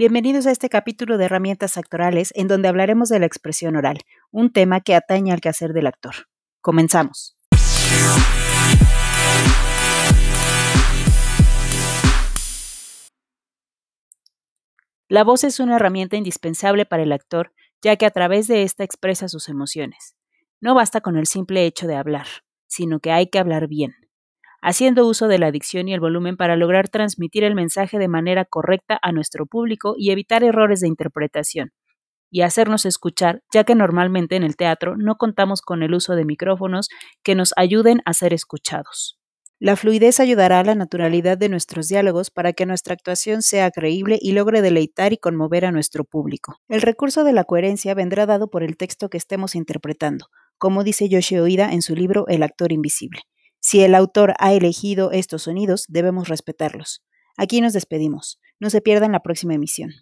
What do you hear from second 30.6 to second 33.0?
de interpretación, y hacernos